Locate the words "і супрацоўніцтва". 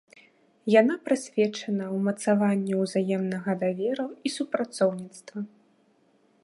4.29-5.39